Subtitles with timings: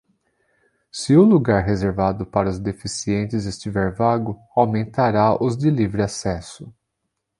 [0.91, 6.73] Se o lugar reservado para os deficientes estiver vago, aumentará os de livre acesso.